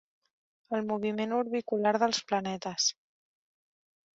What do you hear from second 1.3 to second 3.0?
orbicular dels planetes.